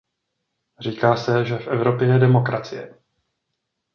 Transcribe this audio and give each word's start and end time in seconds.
Říká 0.79 1.15
se, 1.15 1.45
že 1.45 1.57
v 1.57 1.67
Evropě 1.67 2.07
je 2.07 2.19
demokracie. 2.19 2.97